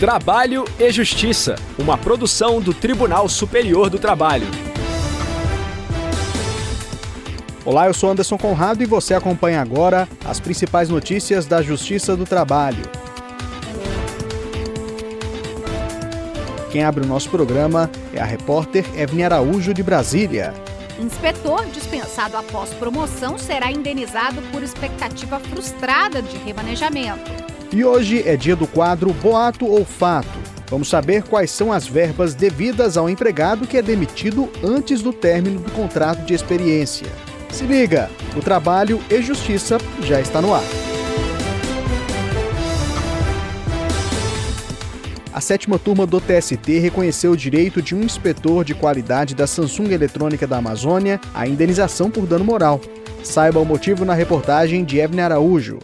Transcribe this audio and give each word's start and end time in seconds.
Trabalho 0.00 0.64
e 0.78 0.90
Justiça, 0.90 1.56
uma 1.78 1.98
produção 1.98 2.58
do 2.58 2.72
Tribunal 2.72 3.28
Superior 3.28 3.90
do 3.90 3.98
Trabalho. 3.98 4.46
Olá, 7.66 7.86
eu 7.86 7.92
sou 7.92 8.10
Anderson 8.10 8.38
Conrado 8.38 8.82
e 8.82 8.86
você 8.86 9.12
acompanha 9.12 9.60
agora 9.60 10.08
as 10.24 10.40
principais 10.40 10.88
notícias 10.88 11.44
da 11.44 11.60
Justiça 11.60 12.16
do 12.16 12.24
Trabalho. 12.24 12.82
Quem 16.72 16.82
abre 16.82 17.04
o 17.04 17.06
nosso 17.06 17.28
programa 17.28 17.90
é 18.14 18.22
a 18.22 18.24
repórter 18.24 18.86
Evne 18.98 19.22
Araújo 19.22 19.74
de 19.74 19.82
Brasília. 19.82 20.54
Inspetor 20.98 21.66
dispensado 21.66 22.38
após 22.38 22.70
promoção 22.70 23.36
será 23.36 23.70
indenizado 23.70 24.40
por 24.50 24.62
expectativa 24.62 25.38
frustrada 25.40 26.22
de 26.22 26.38
remanejamento. 26.38 27.39
E 27.72 27.84
hoje 27.84 28.26
é 28.26 28.36
dia 28.36 28.56
do 28.56 28.66
quadro 28.66 29.12
Boato 29.12 29.64
ou 29.64 29.84
Fato. 29.84 30.38
Vamos 30.68 30.88
saber 30.88 31.22
quais 31.22 31.52
são 31.52 31.72
as 31.72 31.86
verbas 31.86 32.34
devidas 32.34 32.96
ao 32.96 33.08
empregado 33.08 33.66
que 33.66 33.76
é 33.76 33.82
demitido 33.82 34.50
antes 34.62 35.02
do 35.02 35.12
término 35.12 35.60
do 35.60 35.70
contrato 35.70 36.24
de 36.24 36.34
experiência. 36.34 37.06
Se 37.48 37.64
liga, 37.64 38.10
o 38.36 38.40
Trabalho 38.40 39.00
e 39.08 39.22
Justiça 39.22 39.78
já 40.02 40.20
está 40.20 40.42
no 40.42 40.52
ar. 40.52 40.64
A 45.32 45.40
sétima 45.40 45.78
turma 45.78 46.06
do 46.06 46.20
TST 46.20 46.78
reconheceu 46.80 47.32
o 47.32 47.36
direito 47.36 47.80
de 47.80 47.94
um 47.94 48.02
inspetor 48.02 48.64
de 48.64 48.74
qualidade 48.74 49.34
da 49.34 49.46
Samsung 49.46 49.92
Eletrônica 49.92 50.44
da 50.44 50.58
Amazônia 50.58 51.20
à 51.32 51.46
indenização 51.46 52.10
por 52.10 52.26
dano 52.26 52.44
moral. 52.44 52.80
Saiba 53.22 53.60
o 53.60 53.64
motivo 53.64 54.04
na 54.04 54.14
reportagem 54.14 54.84
de 54.84 54.98
Evne 54.98 55.20
Araújo. 55.20 55.78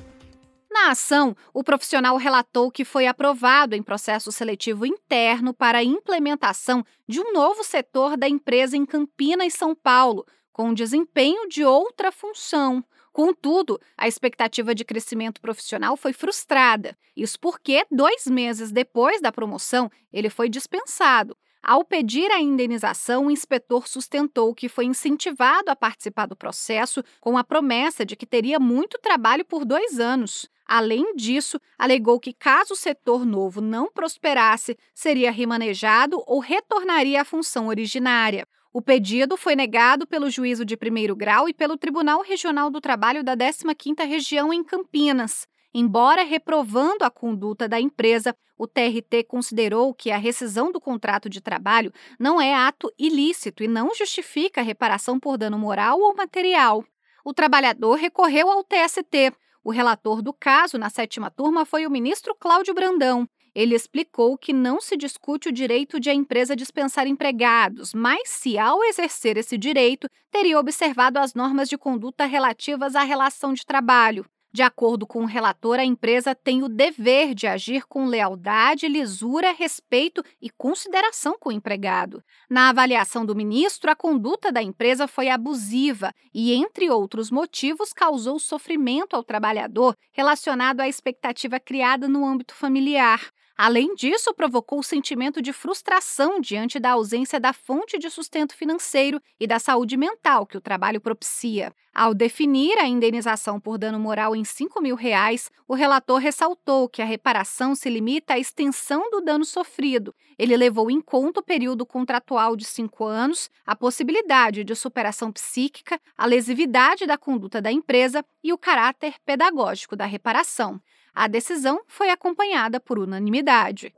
Na 0.86 0.92
ação, 0.92 1.36
o 1.52 1.64
profissional 1.64 2.16
relatou 2.16 2.70
que 2.70 2.84
foi 2.84 3.08
aprovado 3.08 3.74
em 3.74 3.82
processo 3.82 4.30
seletivo 4.30 4.86
interno 4.86 5.52
para 5.52 5.78
a 5.78 5.82
implementação 5.82 6.86
de 7.08 7.20
um 7.20 7.32
novo 7.32 7.64
setor 7.64 8.16
da 8.16 8.28
empresa 8.28 8.76
em 8.76 8.86
Campinas, 8.86 9.54
São 9.54 9.74
Paulo, 9.74 10.24
com 10.52 10.72
desempenho 10.72 11.48
de 11.48 11.64
outra 11.64 12.12
função. 12.12 12.84
Contudo, 13.12 13.80
a 13.98 14.06
expectativa 14.06 14.72
de 14.76 14.84
crescimento 14.84 15.40
profissional 15.40 15.96
foi 15.96 16.12
frustrada. 16.12 16.96
Isso 17.16 17.36
porque, 17.40 17.84
dois 17.90 18.24
meses 18.28 18.70
depois 18.70 19.20
da 19.20 19.32
promoção, 19.32 19.90
ele 20.12 20.30
foi 20.30 20.48
dispensado. 20.48 21.36
Ao 21.60 21.84
pedir 21.84 22.30
a 22.30 22.38
indenização, 22.38 23.26
o 23.26 23.30
inspetor 23.32 23.88
sustentou 23.88 24.54
que 24.54 24.68
foi 24.68 24.84
incentivado 24.84 25.68
a 25.68 25.74
participar 25.74 26.26
do 26.26 26.36
processo 26.36 27.02
com 27.20 27.36
a 27.36 27.42
promessa 27.42 28.06
de 28.06 28.14
que 28.14 28.24
teria 28.24 28.60
muito 28.60 29.00
trabalho 29.00 29.44
por 29.44 29.64
dois 29.64 29.98
anos. 29.98 30.48
Além 30.66 31.14
disso, 31.14 31.60
alegou 31.78 32.18
que, 32.18 32.32
caso 32.32 32.74
o 32.74 32.76
setor 32.76 33.24
novo 33.24 33.60
não 33.60 33.90
prosperasse, 33.90 34.76
seria 34.92 35.30
remanejado 35.30 36.22
ou 36.26 36.40
retornaria 36.40 37.22
à 37.22 37.24
função 37.24 37.68
originária. 37.68 38.46
O 38.72 38.82
pedido 38.82 39.36
foi 39.36 39.54
negado 39.54 40.06
pelo 40.06 40.28
juízo 40.28 40.64
de 40.64 40.76
primeiro 40.76 41.14
grau 41.14 41.48
e 41.48 41.54
pelo 41.54 41.78
Tribunal 41.78 42.20
Regional 42.20 42.68
do 42.68 42.80
Trabalho 42.80 43.22
da 43.22 43.36
15ª 43.36 44.06
Região 44.06 44.52
em 44.52 44.62
Campinas. 44.62 45.46
Embora 45.72 46.22
reprovando 46.24 47.04
a 47.04 47.10
conduta 47.10 47.68
da 47.68 47.80
empresa, 47.80 48.34
o 48.58 48.66
TRT 48.66 49.24
considerou 49.28 49.94
que 49.94 50.10
a 50.10 50.16
rescisão 50.16 50.72
do 50.72 50.80
contrato 50.80 51.28
de 51.28 51.40
trabalho 51.40 51.92
não 52.18 52.40
é 52.40 52.54
ato 52.54 52.92
ilícito 52.98 53.62
e 53.62 53.68
não 53.68 53.94
justifica 53.94 54.62
reparação 54.62 55.20
por 55.20 55.38
dano 55.38 55.58
moral 55.58 56.00
ou 56.00 56.14
material. 56.14 56.84
O 57.24 57.34
trabalhador 57.34 57.94
recorreu 57.94 58.50
ao 58.50 58.64
TST, 58.64 59.32
o 59.66 59.70
relator 59.72 60.22
do 60.22 60.32
caso 60.32 60.78
na 60.78 60.88
sétima 60.88 61.28
turma 61.28 61.64
foi 61.64 61.88
o 61.88 61.90
ministro 61.90 62.36
Cláudio 62.38 62.72
Brandão. 62.72 63.28
Ele 63.52 63.74
explicou 63.74 64.38
que 64.38 64.52
não 64.52 64.80
se 64.80 64.96
discute 64.96 65.48
o 65.48 65.52
direito 65.52 65.98
de 65.98 66.08
a 66.08 66.14
empresa 66.14 66.54
dispensar 66.54 67.08
empregados, 67.08 67.92
mas 67.92 68.28
se, 68.28 68.56
ao 68.56 68.84
exercer 68.84 69.36
esse 69.36 69.58
direito, 69.58 70.08
teria 70.30 70.60
observado 70.60 71.18
as 71.18 71.34
normas 71.34 71.68
de 71.68 71.76
conduta 71.76 72.26
relativas 72.26 72.94
à 72.94 73.02
relação 73.02 73.52
de 73.52 73.66
trabalho. 73.66 74.24
De 74.56 74.62
acordo 74.62 75.06
com 75.06 75.20
o 75.20 75.26
relator, 75.26 75.78
a 75.78 75.84
empresa 75.84 76.34
tem 76.34 76.62
o 76.62 76.68
dever 76.70 77.34
de 77.34 77.46
agir 77.46 77.84
com 77.86 78.06
lealdade, 78.06 78.88
lisura, 78.88 79.52
respeito 79.52 80.24
e 80.40 80.48
consideração 80.48 81.36
com 81.38 81.50
o 81.50 81.52
empregado. 81.52 82.24
Na 82.48 82.70
avaliação 82.70 83.26
do 83.26 83.36
ministro, 83.36 83.90
a 83.90 83.94
conduta 83.94 84.50
da 84.50 84.62
empresa 84.62 85.06
foi 85.06 85.28
abusiva 85.28 86.10
e, 86.32 86.54
entre 86.54 86.88
outros 86.88 87.30
motivos, 87.30 87.92
causou 87.92 88.38
sofrimento 88.38 89.14
ao 89.14 89.22
trabalhador 89.22 89.94
relacionado 90.10 90.80
à 90.80 90.88
expectativa 90.88 91.60
criada 91.60 92.08
no 92.08 92.24
âmbito 92.24 92.54
familiar. 92.54 93.30
Além 93.58 93.94
disso, 93.94 94.34
provocou 94.34 94.78
o 94.78 94.82
sentimento 94.82 95.40
de 95.40 95.52
frustração 95.52 96.40
diante 96.40 96.78
da 96.78 96.92
ausência 96.92 97.40
da 97.40 97.54
fonte 97.54 97.98
de 97.98 98.10
sustento 98.10 98.54
financeiro 98.54 99.20
e 99.40 99.46
da 99.46 99.58
saúde 99.58 99.96
mental 99.96 100.46
que 100.46 100.58
o 100.58 100.60
trabalho 100.62 101.00
propicia. 101.00 101.74
Ao 101.98 102.12
definir 102.12 102.76
a 102.76 102.86
indenização 102.86 103.58
por 103.58 103.78
dano 103.78 103.98
moral 103.98 104.36
em 104.36 104.44
5 104.44 104.82
mil 104.82 104.94
reais, 104.94 105.50
o 105.66 105.72
relator 105.72 106.18
ressaltou 106.18 106.90
que 106.90 107.00
a 107.00 107.06
reparação 107.06 107.74
se 107.74 107.88
limita 107.88 108.34
à 108.34 108.38
extensão 108.38 109.10
do 109.10 109.22
dano 109.22 109.46
sofrido. 109.46 110.14
Ele 110.38 110.54
levou 110.58 110.90
em 110.90 111.00
conta 111.00 111.40
o 111.40 111.42
período 111.42 111.86
contratual 111.86 112.54
de 112.54 112.66
cinco 112.66 113.06
anos, 113.06 113.48
a 113.64 113.74
possibilidade 113.74 114.62
de 114.62 114.74
superação 114.74 115.32
psíquica, 115.32 115.98
a 116.18 116.26
lesividade 116.26 117.06
da 117.06 117.16
conduta 117.16 117.62
da 117.62 117.72
empresa 117.72 118.22
e 118.44 118.52
o 118.52 118.58
caráter 118.58 119.14
pedagógico 119.24 119.96
da 119.96 120.04
reparação. 120.04 120.78
A 121.14 121.26
decisão 121.26 121.80
foi 121.88 122.10
acompanhada 122.10 122.78
por 122.78 122.98
unanimidade. 122.98 123.90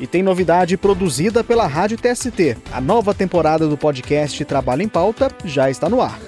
E 0.00 0.06
tem 0.06 0.22
novidade 0.22 0.76
produzida 0.76 1.44
pela 1.44 1.66
Rádio 1.66 1.96
TST. 1.96 2.56
A 2.72 2.80
nova 2.80 3.14
temporada 3.14 3.68
do 3.68 3.76
podcast 3.76 4.44
Trabalho 4.44 4.82
em 4.82 4.88
Pauta 4.88 5.28
já 5.44 5.70
está 5.70 5.88
no 5.88 6.00
ar. 6.00 6.18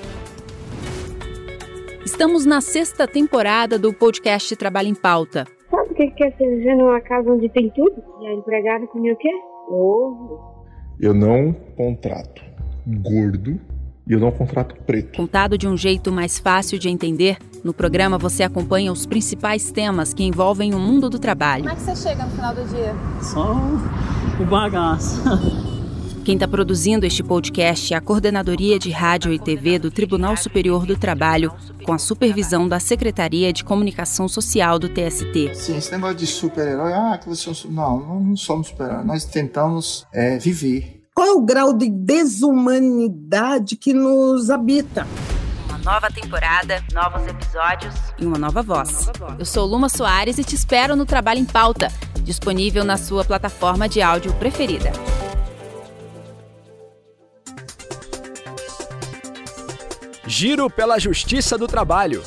Estamos 2.04 2.46
na 2.46 2.60
sexta 2.60 3.06
temporada 3.08 3.78
do 3.78 3.92
podcast 3.92 4.54
Trabalho 4.56 4.88
em 4.88 4.94
Pauta. 4.94 5.44
Sabe 5.70 5.90
o 5.90 5.94
que 5.94 6.10
quer 6.12 6.36
ser 6.36 6.48
viver 6.48 6.76
numa 6.76 7.00
casa 7.00 7.30
onde 7.30 7.48
tem 7.48 7.68
tudo? 7.70 8.02
E 8.22 8.26
a 8.28 8.32
empregada 8.32 8.86
comia 8.86 9.12
o 9.12 9.16
quê? 9.16 9.30
Ovo. 9.68 10.64
Eu 11.00 11.12
não 11.12 11.52
contrato 11.76 12.42
gordo 12.86 13.60
e 14.06 14.12
eu 14.12 14.20
não 14.20 14.30
contrato 14.30 14.74
preto. 14.86 15.16
Contado 15.16 15.58
de 15.58 15.66
um 15.66 15.76
jeito 15.76 16.12
mais 16.12 16.38
fácil 16.38 16.78
de 16.78 16.88
entender, 16.88 17.38
no 17.64 17.74
programa 17.74 18.16
você 18.16 18.42
acompanha 18.42 18.92
os 18.92 19.04
principais 19.04 19.70
temas 19.72 20.14
que 20.14 20.22
envolvem 20.22 20.74
o 20.74 20.78
mundo 20.78 21.10
do 21.10 21.18
trabalho. 21.18 21.64
Como 21.64 21.74
é 21.74 21.76
que 21.76 21.82
você 21.82 22.08
chega 22.08 22.24
no 22.24 22.30
final 22.30 22.54
do 22.54 22.64
dia? 22.64 22.94
Só 23.20 23.56
o 24.40 24.44
bagaço. 24.44 25.22
Quem 26.24 26.34
está 26.34 26.48
produzindo 26.48 27.06
este 27.06 27.22
podcast 27.22 27.94
é 27.94 27.96
a 27.96 28.00
Coordenadoria 28.00 28.80
de 28.80 28.90
Rádio 28.90 29.32
e 29.32 29.38
TV 29.38 29.78
do 29.78 29.92
Tribunal 29.92 30.36
Superior 30.36 30.84
do 30.84 30.96
Trabalho, 30.96 31.52
com 31.84 31.92
a 31.92 31.98
supervisão 31.98 32.68
da 32.68 32.80
Secretaria 32.80 33.52
de 33.52 33.62
Comunicação 33.62 34.26
Social 34.26 34.76
do 34.76 34.88
TST. 34.88 35.54
Sim, 35.54 35.76
esse 35.76 35.92
negócio 35.92 36.16
de 36.16 36.26
super-herói, 36.26 36.92
ah, 36.92 37.16
que 37.22 37.28
você 37.28 37.48
não, 37.68 38.24
não 38.24 38.36
somos 38.36 38.66
super-heróis, 38.66 39.06
nós 39.06 39.24
tentamos 39.24 40.04
é, 40.12 40.36
viver 40.36 40.95
qual 41.16 41.28
é 41.28 41.32
o 41.32 41.40
grau 41.40 41.72
de 41.72 41.88
desumanidade 41.88 43.74
que 43.74 43.94
nos 43.94 44.50
habita? 44.50 45.06
Uma 45.66 45.78
nova 45.78 46.10
temporada, 46.10 46.84
novos 46.92 47.26
episódios 47.26 47.94
e 48.18 48.26
uma 48.26 48.36
nova 48.36 48.60
voz. 48.60 49.10
Eu 49.38 49.46
sou 49.46 49.64
Luma 49.64 49.88
Soares 49.88 50.36
e 50.36 50.44
te 50.44 50.54
espero 50.54 50.94
no 50.94 51.06
Trabalho 51.06 51.40
em 51.40 51.46
Pauta, 51.46 51.88
disponível 52.20 52.84
na 52.84 52.98
sua 52.98 53.24
plataforma 53.24 53.88
de 53.88 54.02
áudio 54.02 54.30
preferida. 54.34 54.92
Giro 60.26 60.68
pela 60.68 60.98
Justiça 60.98 61.56
do 61.56 61.66
Trabalho. 61.66 62.22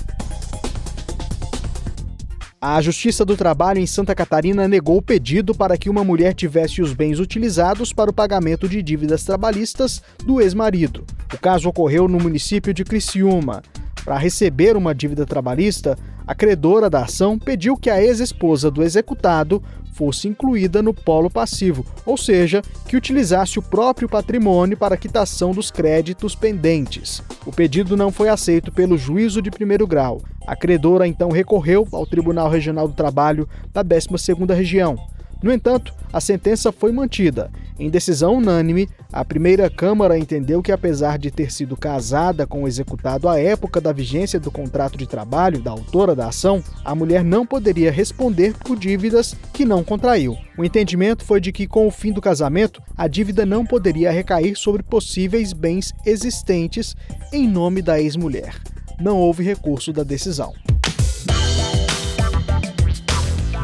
A 2.67 2.81
Justiça 2.81 3.27
do 3.27 3.37
Trabalho 3.37 3.79
em 3.79 3.87
Santa 3.87 4.15
Catarina 4.15 4.67
negou 4.67 4.97
o 4.97 5.03
pedido 5.03 5.55
para 5.55 5.77
que 5.77 5.91
uma 5.91 6.03
mulher 6.03 6.33
tivesse 6.33 6.81
os 6.81 6.95
bens 6.95 7.21
utilizados 7.21 7.93
para 7.93 8.09
o 8.09 8.13
pagamento 8.13 8.67
de 8.67 8.83
dívidas 8.83 9.23
trabalhistas 9.23 10.01
do 10.25 10.41
ex-marido. 10.41 11.05
O 11.31 11.37
caso 11.37 11.69
ocorreu 11.69 12.09
no 12.09 12.19
município 12.19 12.73
de 12.73 12.83
Criciúma. 12.83 13.63
Para 14.03 14.17
receber 14.17 14.79
uma 14.79 14.95
dívida 14.95 15.27
trabalhista, 15.27 15.99
a 16.27 16.35
credora 16.35 16.89
da 16.89 17.03
ação 17.03 17.39
pediu 17.39 17.77
que 17.77 17.91
a 17.91 18.03
ex-esposa 18.03 18.71
do 18.71 18.83
executado 18.83 19.63
fosse 19.95 20.29
incluída 20.29 20.83
no 20.83 20.93
polo 20.93 21.31
passivo, 21.31 21.87
ou 22.05 22.17
seja, 22.17 22.61
que 22.87 22.97
utilizasse 22.97 23.59
o 23.59 23.63
próprio 23.63 24.09
patrimônio 24.09 24.77
para 24.77 24.97
quitação 24.97 25.53
dos 25.53 25.71
créditos 25.71 26.35
pendentes. 26.35 27.23
O 27.47 27.53
pedido 27.53 27.97
não 27.97 28.11
foi 28.11 28.29
aceito 28.29 28.73
pelo 28.73 28.99
juízo 28.99 29.41
de 29.41 29.51
primeiro 29.51 29.87
grau. 29.87 30.21
A 30.47 30.57
credora 30.57 31.07
então 31.07 31.31
recorreu 31.31 31.87
ao 31.93 32.05
Tribunal 32.05 32.51
Regional 32.51 32.89
do 32.89 32.95
Trabalho 32.95 33.49
da 33.73 33.85
12ª 33.85 34.53
Região. 34.55 34.97
No 35.43 35.53
entanto, 35.53 35.95
a 36.13 36.21
sentença 36.21 36.73
foi 36.73 36.91
mantida. 36.91 37.51
Em 37.77 37.91
decisão 37.91 38.37
unânime, 38.37 38.89
a 39.13 39.25
primeira 39.25 39.69
Câmara 39.69 40.17
entendeu 40.17 40.63
que, 40.63 40.71
apesar 40.71 41.19
de 41.19 41.29
ter 41.31 41.51
sido 41.51 41.77
casada 41.77 42.47
com 42.47 42.63
o 42.63 42.69
executado 42.69 43.29
à 43.29 43.39
época 43.41 43.81
da 43.81 43.93
vigência 43.93 44.39
do 44.39 44.51
contrato 44.51 44.97
de 44.97 45.07
trabalho 45.07 45.61
da 45.61 45.73
autora 45.73 46.15
da 46.15 46.29
ação, 46.29 46.63
a 46.85 46.95
mulher 46.95 47.25
não 47.25 47.45
poderia 47.45 47.91
responder 47.91 48.55
por 48.59 48.79
dívidas 48.79 49.35
que 49.53 49.65
não 49.65 49.83
contraiu. 49.83 50.37
O 50.57 50.65
entendimento 50.65 51.25
foi 51.25 51.41
de 51.41 51.51
que, 51.51 51.67
com 51.67 51.89
o 51.89 51.91
fim 51.91 52.13
do 52.13 52.21
casamento, 52.21 52.81
a 52.97 53.09
dívida 53.09 53.45
não 53.45 53.67
poderia 53.67 54.13
recair 54.13 54.57
sobre 54.57 54.83
possíveis 54.83 55.53
bens 55.53 55.93
existentes 56.07 56.95
em 57.33 57.49
nome 57.49 57.83
da 57.83 58.01
ex-mulher. 58.01 58.55
Não 59.01 59.19
houve 59.19 59.43
recurso 59.43 59.93
da 59.93 60.05
decisão. 60.05 60.55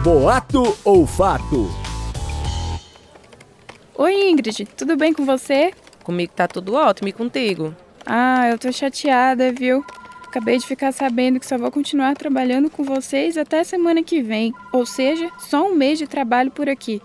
Boato 0.03 0.77
ou 0.83 1.07
fato? 1.07 1.90
Oi, 4.03 4.31
Ingrid, 4.31 4.65
tudo 4.79 4.97
bem 4.97 5.13
com 5.13 5.27
você? 5.27 5.75
Comigo 6.03 6.33
tá 6.35 6.49
tudo 6.49 6.73
ótimo 6.73 7.11
e 7.11 7.13
contigo? 7.13 7.77
Ah, 8.07 8.49
eu 8.49 8.59
tô 8.59 8.73
chateada, 8.73 9.53
viu? 9.53 9.85
Acabei 10.27 10.57
de 10.57 10.67
ficar 10.67 10.91
sabendo 10.91 11.39
que 11.39 11.47
só 11.47 11.59
vou 11.59 11.71
continuar 11.71 12.17
trabalhando 12.17 12.71
com 12.71 12.83
vocês 12.83 13.37
até 13.37 13.63
semana 13.63 14.03
que 14.03 14.23
vem, 14.23 14.55
ou 14.73 14.87
seja, 14.87 15.31
só 15.39 15.71
um 15.71 15.75
mês 15.75 15.99
de 15.99 16.07
trabalho 16.07 16.51
por 16.51 16.67
aqui. 16.67 17.03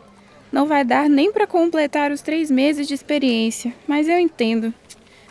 Não 0.53 0.68
vai 0.68 0.86
dar 0.86 1.09
nem 1.09 1.33
para 1.33 1.45
completar 1.45 2.13
os 2.13 2.21
três 2.21 2.50
meses 2.50 2.88
de 2.88 2.94
experiência, 2.94 3.74
mas 3.86 4.07
eu 4.07 4.18
entendo. 4.18 4.74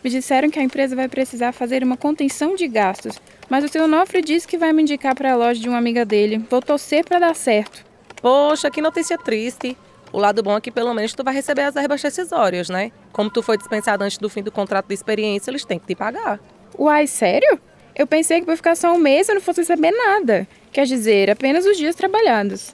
Me 0.05 0.10
disseram 0.10 0.50
que 0.50 0.58
a 0.58 0.62
empresa 0.62 0.94
vai 0.94 1.08
precisar 1.08 1.52
fazer 1.52 1.82
uma 1.82 1.96
contenção 1.96 2.55
de 2.55 2.69
gastos, 2.69 3.19
mas 3.49 3.64
o 3.64 3.69
seu 3.69 3.84
Onofre 3.84 4.20
disse 4.20 4.46
que 4.46 4.58
vai 4.58 4.70
me 4.75 4.82
indicar 4.82 5.14
para 5.14 5.32
a 5.32 5.37
loja 5.37 5.62
de 5.62 5.69
uma 5.70 5.78
amiga 5.78 6.05
dele. 6.05 6.44
Vou 6.50 6.60
torcer 6.60 7.06
para 7.06 7.20
dar 7.20 7.34
certo. 7.34 7.82
Poxa, 8.20 8.70
que 8.70 8.82
notícia 8.82 9.17
triste. 9.17 9.75
O 10.14 10.20
lado 10.20 10.44
bom 10.44 10.56
é 10.56 10.61
que 10.61 10.70
pelo 10.70 10.94
menos 10.94 11.12
tu 11.12 11.25
vai 11.25 11.34
receber 11.34 11.62
as 11.62 11.75
verbas 11.75 12.00
rescisórias, 12.00 12.69
né? 12.69 12.93
Como 13.12 13.28
tu 13.28 13.43
foi 13.43 13.58
dispensado 13.58 14.05
antes 14.05 14.16
do 14.16 14.31
fim 14.31 14.44
do 14.44 14.52
contrato 14.52 14.87
de 14.87 14.94
experiência, 14.94 15.50
eles 15.50 15.64
têm 15.64 15.76
que 15.76 15.88
te 15.88 15.96
pagar. 15.96 16.38
Uai, 16.78 17.08
sério? 17.08 17.58
Eu 17.96 18.06
pensei 18.06 18.38
que 18.38 18.46
por 18.46 18.55
ficar 18.55 18.76
só 18.76 18.94
um 18.94 18.99
mês 18.99 19.28
eu 19.28 19.34
não 19.34 19.43
fosse 19.43 19.62
receber 19.62 19.90
nada. 19.90 20.46
Quer 20.70 20.87
dizer, 20.87 21.32
apenas 21.32 21.66
os 21.66 21.76
dias 21.76 21.96
trabalhados. 21.96 22.72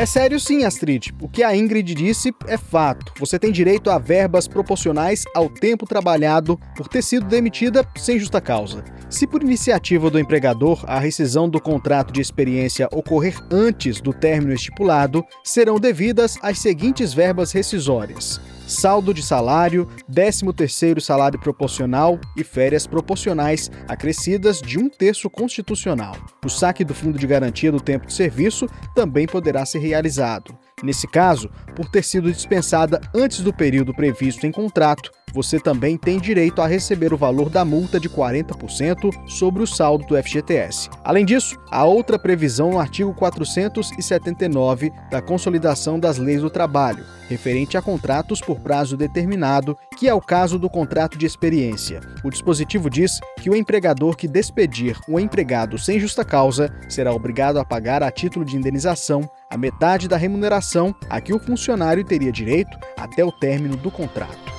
É 0.00 0.06
sério 0.06 0.40
sim, 0.40 0.64
Astrid. 0.64 1.12
O 1.20 1.28
que 1.28 1.42
a 1.42 1.54
Ingrid 1.54 1.94
disse 1.94 2.34
é 2.46 2.56
fato. 2.56 3.12
Você 3.18 3.38
tem 3.38 3.52
direito 3.52 3.90
a 3.90 3.98
verbas 3.98 4.48
proporcionais 4.48 5.24
ao 5.34 5.50
tempo 5.50 5.84
trabalhado 5.84 6.58
por 6.74 6.88
ter 6.88 7.02
sido 7.02 7.26
demitida 7.26 7.86
sem 7.96 8.18
justa 8.18 8.40
causa. 8.40 8.82
Se 9.10 9.26
por 9.26 9.42
iniciativa 9.42 10.08
do 10.08 10.18
empregador 10.18 10.82
a 10.86 10.98
rescisão 10.98 11.50
do 11.50 11.60
contrato 11.60 12.14
de 12.14 12.20
experiência 12.22 12.88
ocorrer 12.90 13.36
antes 13.50 14.00
do 14.00 14.14
término 14.14 14.54
estipulado, 14.54 15.22
serão 15.44 15.78
devidas 15.78 16.38
as 16.40 16.58
seguintes 16.58 17.12
verbas 17.12 17.52
rescisórias: 17.52 18.40
saldo 18.70 19.12
de 19.12 19.22
salário, 19.22 19.88
13º 20.10 21.00
salário 21.00 21.38
proporcional 21.38 22.18
e 22.36 22.44
férias 22.44 22.86
proporcionais 22.86 23.70
acrescidas 23.88 24.60
de 24.60 24.78
um 24.78 24.88
terço 24.88 25.28
constitucional. 25.28 26.16
O 26.44 26.48
saque 26.48 26.84
do 26.84 26.94
Fundo 26.94 27.18
de 27.18 27.26
Garantia 27.26 27.72
do 27.72 27.80
Tempo 27.80 28.06
de 28.06 28.14
Serviço 28.14 28.66
também 28.94 29.26
poderá 29.26 29.66
ser 29.66 29.80
realizado. 29.80 30.56
Nesse 30.82 31.06
caso, 31.06 31.50
por 31.74 31.88
ter 31.90 32.02
sido 32.02 32.32
dispensada 32.32 33.00
antes 33.14 33.40
do 33.40 33.52
período 33.52 33.92
previsto 33.92 34.46
em 34.46 34.52
contrato, 34.52 35.10
você 35.32 35.58
também 35.58 35.96
tem 35.96 36.18
direito 36.18 36.60
a 36.60 36.66
receber 36.66 37.12
o 37.12 37.16
valor 37.16 37.48
da 37.48 37.64
multa 37.64 37.98
de 37.98 38.08
40% 38.08 39.10
sobre 39.28 39.62
o 39.62 39.66
saldo 39.66 40.06
do 40.06 40.22
FGTS. 40.22 40.88
Além 41.04 41.24
disso, 41.24 41.58
há 41.70 41.84
outra 41.84 42.18
previsão 42.18 42.72
no 42.72 42.78
artigo 42.78 43.14
479 43.14 44.92
da 45.10 45.20
Consolidação 45.22 45.98
das 45.98 46.18
Leis 46.18 46.42
do 46.42 46.50
Trabalho, 46.50 47.04
referente 47.28 47.76
a 47.76 47.82
contratos 47.82 48.40
por 48.40 48.60
prazo 48.60 48.96
determinado, 48.96 49.76
que 49.96 50.08
é 50.08 50.14
o 50.14 50.20
caso 50.20 50.58
do 50.58 50.68
contrato 50.68 51.16
de 51.16 51.26
experiência. 51.26 52.00
O 52.24 52.30
dispositivo 52.30 52.90
diz 52.90 53.20
que 53.40 53.50
o 53.50 53.56
empregador 53.56 54.16
que 54.16 54.28
despedir 54.28 54.98
o 55.08 55.18
empregado 55.18 55.78
sem 55.78 56.00
justa 56.00 56.24
causa 56.24 56.72
será 56.88 57.12
obrigado 57.12 57.58
a 57.58 57.64
pagar 57.64 58.02
a 58.02 58.10
título 58.10 58.44
de 58.44 58.56
indenização 58.56 59.28
a 59.50 59.56
metade 59.56 60.08
da 60.08 60.16
remuneração 60.16 60.94
a 61.08 61.20
que 61.20 61.34
o 61.34 61.40
funcionário 61.40 62.04
teria 62.04 62.30
direito 62.30 62.78
até 62.96 63.24
o 63.24 63.32
término 63.32 63.76
do 63.76 63.90
contrato. 63.90 64.49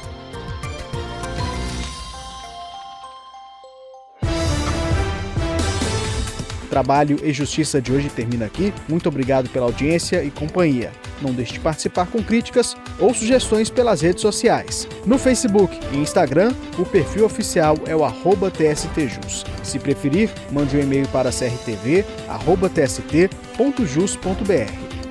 Trabalho 6.72 7.20
e 7.22 7.34
Justiça 7.34 7.82
de 7.82 7.92
hoje 7.92 8.08
termina 8.08 8.46
aqui. 8.46 8.74
Muito 8.88 9.10
obrigado 9.10 9.50
pela 9.50 9.66
audiência 9.66 10.24
e 10.24 10.32
companhia. 10.32 10.94
Não 11.22 11.34
deixe 11.34 11.52
de 11.52 11.60
participar 11.60 12.08
com 12.08 12.24
críticas 12.24 12.78
ou 12.98 13.14
sugestões 13.14 13.70
pelas 13.70 14.00
redes 14.00 14.22
sociais. 14.22 14.88
No 15.06 15.18
Facebook 15.18 15.78
e 15.92 15.98
Instagram, 15.98 16.54
o 16.80 16.86
perfil 16.86 17.26
oficial 17.26 17.76
é 17.86 17.94
o 17.94 18.10
TSTJus. 18.50 19.44
Se 19.62 19.80
preferir, 19.80 20.30
mande 20.50 20.78
um 20.78 20.80
e-mail 20.80 21.06
para 21.10 21.30
crtv.tst.jus.br. 21.30 22.12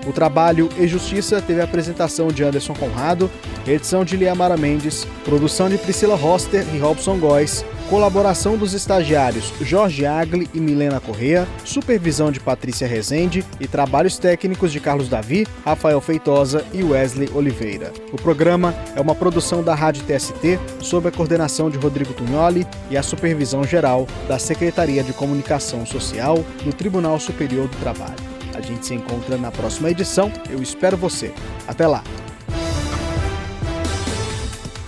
O 0.07 0.12
trabalho 0.14 0.71
e 0.79 0.87
Justiça 0.87 1.43
teve 1.43 1.61
a 1.61 1.64
apresentação 1.64 2.29
de 2.29 2.43
Anderson 2.43 2.73
Conrado, 2.73 3.31
edição 3.67 4.02
de 4.02 4.17
Liamara 4.17 4.57
Mendes, 4.57 5.07
produção 5.26 5.69
de 5.69 5.76
Priscila 5.76 6.17
Roster 6.17 6.64
e 6.75 6.79
Robson 6.79 7.19
Góes, 7.19 7.67
colaboração 7.90 8.56
dos 8.56 8.73
estagiários 8.73 9.52
Jorge 9.61 10.06
Agli 10.06 10.49
e 10.54 10.61
Milena 10.61 11.00
Correa, 11.00 11.47
supervisão 11.64 12.30
de 12.30 12.38
Patrícia 12.38 12.87
Rezende 12.87 13.44
e 13.59 13.66
trabalhos 13.66 14.16
técnicos 14.16 14.70
de 14.70 14.78
Carlos 14.78 15.09
Davi, 15.09 15.44
Rafael 15.64 16.00
Feitosa 16.00 16.64
e 16.73 16.85
Wesley 16.85 17.28
Oliveira. 17.35 17.92
O 18.12 18.16
programa 18.16 18.73
é 18.94 19.00
uma 19.00 19.14
produção 19.14 19.61
da 19.64 19.75
Rádio 19.75 20.04
TST 20.04 20.61
sob 20.78 21.09
a 21.09 21.11
coordenação 21.11 21.68
de 21.68 21.78
Rodrigo 21.78 22.14
Tunholi 22.14 22.64
e 22.88 22.97
a 22.97 23.02
supervisão 23.02 23.64
geral 23.64 24.06
da 24.28 24.38
Secretaria 24.38 25.02
de 25.02 25.12
Comunicação 25.12 25.85
Social 25.85 26.44
do 26.64 26.73
Tribunal 26.73 27.18
Superior 27.18 27.66
do 27.66 27.76
Trabalho. 27.78 28.14
A 28.54 28.61
gente 28.61 28.87
se 28.87 28.94
encontra 28.94 29.37
na 29.37 29.50
próxima 29.50 29.90
edição. 29.90 30.30
Eu 30.49 30.62
espero 30.62 30.97
você. 30.97 31.32
Até 31.66 31.88
lá. 31.88 32.04